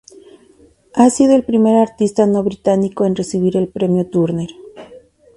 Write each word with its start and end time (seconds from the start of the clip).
Ha 0.95 1.11
sido 1.11 1.35
el 1.35 1.43
primer 1.45 1.75
artista 1.75 2.25
no 2.25 2.41
británico 2.41 3.05
en 3.05 3.15
recibir 3.15 3.55
el 3.55 3.67
premio 3.67 4.07
Turner. 4.09 4.49